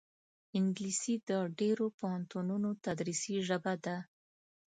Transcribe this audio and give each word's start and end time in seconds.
انګلیسي 0.57 1.15
د 1.29 1.31
ډېرو 1.59 1.85
پوهنتونونو 1.99 2.69
تدریسي 2.85 3.35
ژبه 3.47 3.73
ده 3.85 3.97